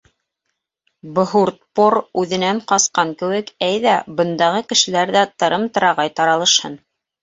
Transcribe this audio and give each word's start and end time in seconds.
—Бһуртпор 1.19 1.97
үҙәненән 2.23 2.63
ҡасҡан 2.73 3.13
кеүек, 3.21 3.55
әйҙә, 3.71 3.97
бындағы 4.19 4.67
кешеләр 4.75 5.17
ҙә 5.21 5.27
тырым-тырағай 5.41 6.19
таралышһын. 6.21 6.85